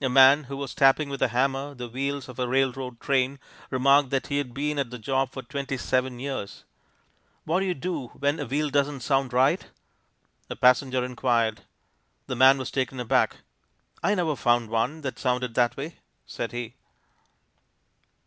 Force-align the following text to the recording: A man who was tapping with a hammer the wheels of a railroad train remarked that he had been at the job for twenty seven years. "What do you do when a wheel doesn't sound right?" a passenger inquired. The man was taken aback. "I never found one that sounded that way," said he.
A 0.00 0.08
man 0.08 0.44
who 0.44 0.56
was 0.56 0.74
tapping 0.74 1.10
with 1.10 1.20
a 1.20 1.28
hammer 1.28 1.74
the 1.74 1.86
wheels 1.86 2.26
of 2.26 2.38
a 2.38 2.48
railroad 2.48 2.98
train 3.00 3.38
remarked 3.68 4.08
that 4.08 4.28
he 4.28 4.38
had 4.38 4.54
been 4.54 4.78
at 4.78 4.88
the 4.88 4.98
job 4.98 5.30
for 5.30 5.42
twenty 5.42 5.76
seven 5.76 6.18
years. 6.18 6.64
"What 7.44 7.60
do 7.60 7.66
you 7.66 7.74
do 7.74 8.06
when 8.18 8.40
a 8.40 8.46
wheel 8.46 8.70
doesn't 8.70 9.00
sound 9.00 9.34
right?" 9.34 9.66
a 10.48 10.56
passenger 10.56 11.04
inquired. 11.04 11.64
The 12.28 12.36
man 12.36 12.56
was 12.56 12.70
taken 12.70 12.98
aback. 12.98 13.40
"I 14.02 14.14
never 14.14 14.36
found 14.36 14.70
one 14.70 15.02
that 15.02 15.18
sounded 15.18 15.52
that 15.52 15.76
way," 15.76 15.98
said 16.24 16.52
he. 16.52 16.76